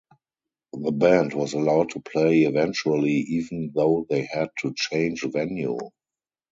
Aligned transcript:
The 0.73 0.91
band 0.93 1.33
was 1.35 1.53
allowed 1.53 1.91
to 1.91 1.99
play 2.01 2.45
eventually 2.45 3.11
even 3.17 3.71
though 3.75 4.07
they 4.09 4.23
had 4.23 4.49
to 4.61 4.73
change 4.75 5.23
venue. 5.31 5.77